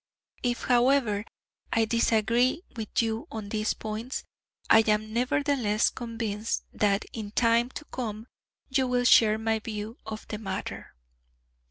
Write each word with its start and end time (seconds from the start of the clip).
If, 0.41 0.63
however, 0.63 1.25
I 1.71 1.85
disagree 1.85 2.63
with 2.75 3.03
you 3.03 3.27
on 3.29 3.49
these 3.49 3.75
points, 3.75 4.23
I 4.67 4.79
am 4.87 5.13
nevertheless 5.13 5.91
convinced, 5.91 6.63
that 6.73 7.05
in 7.13 7.29
time 7.29 7.69
to 7.69 7.85
come 7.85 8.25
you 8.67 8.87
will 8.87 9.03
share 9.03 9.37
my 9.37 9.59
view 9.59 9.99
of 10.07 10.27
the 10.27 10.39
matter. 10.39 10.95